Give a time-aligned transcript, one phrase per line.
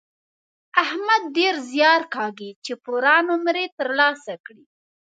[0.83, 4.65] احمد ډېر زیار کاږي چې پوره نومرې تر لاسه کړي.